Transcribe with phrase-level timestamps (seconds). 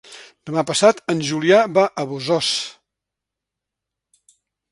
[0.49, 4.33] Demà passat en Julià va a Bossòst.